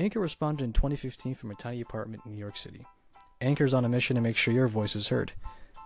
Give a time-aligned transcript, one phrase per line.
[0.00, 2.86] Anchor was founded in 2015 from a tiny apartment in New York City.
[3.42, 5.32] Anchor is on a mission to make sure your voice is heard.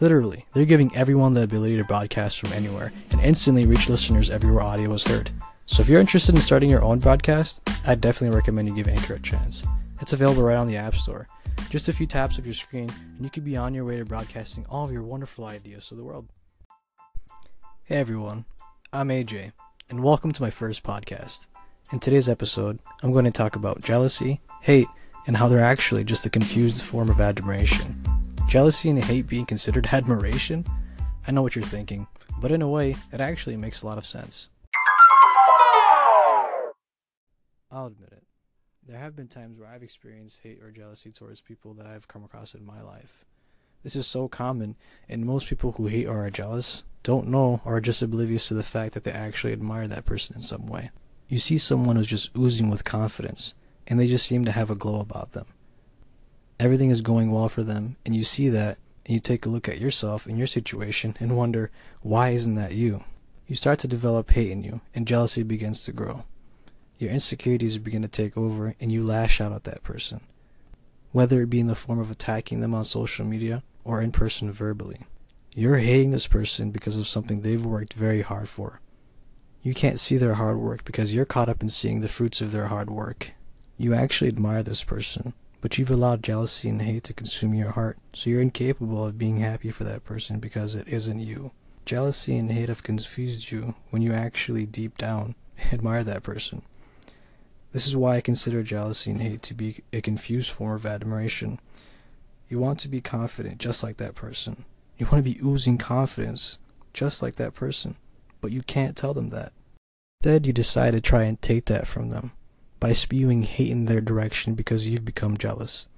[0.00, 4.64] Literally, they're giving everyone the ability to broadcast from anywhere and instantly reach listeners everywhere
[4.64, 5.30] audio is heard.
[5.66, 9.14] So if you're interested in starting your own broadcast, I'd definitely recommend you give Anchor
[9.14, 9.64] a chance.
[10.00, 11.28] It's available right on the App Store.
[11.68, 14.04] Just a few taps of your screen, and you could be on your way to
[14.04, 16.26] broadcasting all of your wonderful ideas to the world.
[17.84, 18.44] Hey everyone,
[18.92, 19.52] I'm AJ,
[19.88, 21.46] and welcome to my first podcast.
[21.92, 24.86] In today's episode, I'm going to talk about jealousy, hate,
[25.26, 28.00] and how they're actually just a confused form of admiration.
[28.48, 30.64] Jealousy and hate being considered admiration?
[31.26, 32.06] I know what you're thinking,
[32.40, 34.50] but in a way, it actually makes a lot of sense.
[37.72, 38.22] I'll admit it.
[38.86, 42.22] There have been times where I've experienced hate or jealousy towards people that I've come
[42.22, 43.24] across in my life.
[43.82, 44.76] This is so common,
[45.08, 48.54] and most people who hate or are jealous don't know or are just oblivious to
[48.54, 50.92] the fact that they actually admire that person in some way.
[51.30, 53.54] You see someone who's just oozing with confidence,
[53.86, 55.46] and they just seem to have a glow about them.
[56.58, 59.68] Everything is going well for them, and you see that, and you take a look
[59.68, 61.70] at yourself and your situation and wonder,
[62.02, 63.04] why isn't that you?
[63.46, 66.24] You start to develop hate in you, and jealousy begins to grow.
[66.98, 70.22] Your insecurities begin to take over, and you lash out at that person,
[71.12, 74.50] whether it be in the form of attacking them on social media or in person
[74.50, 75.02] verbally.
[75.54, 78.80] You're hating this person because of something they've worked very hard for.
[79.62, 82.50] You can't see their hard work because you're caught up in seeing the fruits of
[82.50, 83.32] their hard work.
[83.76, 87.98] You actually admire this person, but you've allowed jealousy and hate to consume your heart,
[88.14, 91.52] so you're incapable of being happy for that person because it isn't you.
[91.84, 95.34] Jealousy and hate have confused you when you actually deep down
[95.72, 96.62] admire that person.
[97.72, 101.60] This is why I consider jealousy and hate to be a confused form of admiration.
[102.48, 104.64] You want to be confident just like that person.
[104.96, 106.58] You want to be oozing confidence,
[106.92, 107.96] just like that person,
[108.40, 109.52] but you can't tell them that.
[110.20, 112.32] Instead, you decide to try and take that from them
[112.78, 115.88] by spewing hate in their direction because you've become jealous.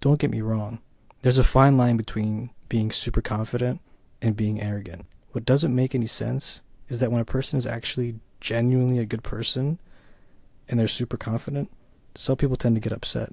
[0.00, 0.80] Don't get me wrong,
[1.22, 3.80] there's a fine line between being super confident
[4.22, 5.06] and being arrogant.
[5.32, 9.22] What doesn't make any sense is that when a person is actually genuinely a good
[9.22, 9.78] person
[10.68, 11.70] and they're super confident,
[12.14, 13.32] some people tend to get upset.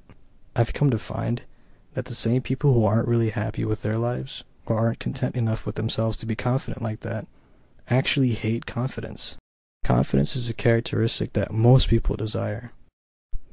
[0.56, 1.44] I've come to find
[1.94, 5.66] that the same people who aren't really happy with their lives or aren't content enough
[5.66, 7.28] with themselves to be confident like that
[7.90, 9.38] actually hate confidence.
[9.84, 12.72] Confidence is a characteristic that most people desire.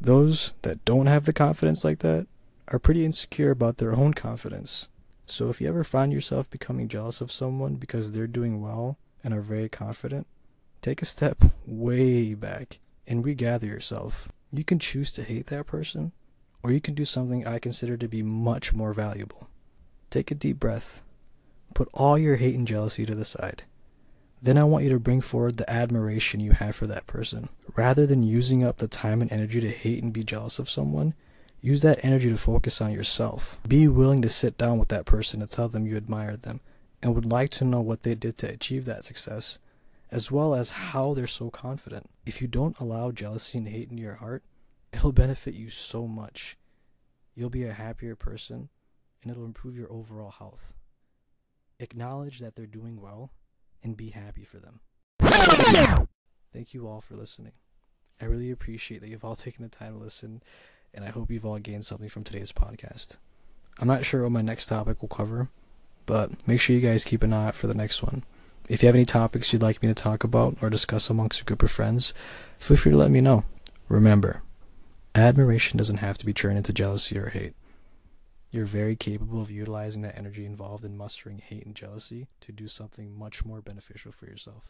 [0.01, 2.27] Those that don't have the confidence like that
[2.69, 4.89] are pretty insecure about their own confidence.
[5.27, 9.35] So if you ever find yourself becoming jealous of someone because they're doing well and
[9.35, 10.27] are very confident,
[10.83, 14.29] take a step way back and regather yourself.
[14.53, 16.13] You can choose to hate that person,
[16.63, 19.49] or you can do something I consider to be much more valuable.
[20.11, 21.03] Take a deep breath.
[21.75, 23.65] Put all your hate and jealousy to the side.
[24.43, 27.51] Then I want you to bring forward the admiration you have for that person.
[27.77, 31.13] Rather than using up the time and energy to hate and be jealous of someone,
[31.61, 33.59] use that energy to focus on yourself.
[33.69, 36.61] Be willing to sit down with that person and tell them you admire them
[37.03, 39.59] and would like to know what they did to achieve that success,
[40.11, 42.09] as well as how they're so confident.
[42.25, 44.43] If you don't allow jealousy and hate in your heart,
[44.91, 46.57] it'll benefit you so much.
[47.35, 48.71] You'll be a happier person
[49.23, 50.73] and it'll improve your overall health.
[51.79, 53.33] Acknowledge that they're doing well
[53.83, 54.81] and be happy for them.
[56.53, 57.53] Thank you all for listening.
[58.21, 60.43] I really appreciate that you've all taken the time to listen,
[60.93, 63.17] and I hope you've all gained something from today's podcast.
[63.79, 65.49] I'm not sure what my next topic will cover,
[66.07, 68.25] but make sure you guys keep an eye out for the next one.
[68.69, 71.45] If you have any topics you'd like me to talk about or discuss amongst a
[71.45, 72.13] group of friends,
[72.59, 73.45] feel free to let me know.
[73.89, 74.43] Remember,
[75.15, 77.55] admiration doesn't have to be turned into jealousy or hate.
[78.53, 82.67] You're very capable of utilizing that energy involved in mustering hate and jealousy to do
[82.67, 84.69] something much more beneficial for yourself.